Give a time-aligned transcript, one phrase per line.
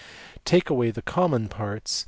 [0.45, 1.99] Take away the common parts.